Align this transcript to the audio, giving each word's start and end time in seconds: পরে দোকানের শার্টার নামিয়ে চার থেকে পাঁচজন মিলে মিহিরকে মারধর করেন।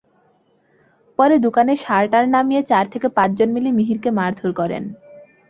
পরে 1.19 1.35
দোকানের 1.45 1.77
শার্টার 1.77 2.23
নামিয়ে 2.29 2.61
চার 2.71 2.85
থেকে 2.93 3.07
পাঁচজন 3.17 3.49
মিলে 3.55 3.69
মিহিরকে 3.77 4.09
মারধর 4.19 4.51
করেন। 4.59 4.83